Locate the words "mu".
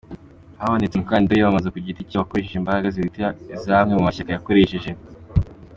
3.95-4.03